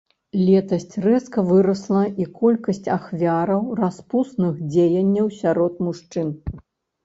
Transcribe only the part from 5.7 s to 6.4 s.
мужчын.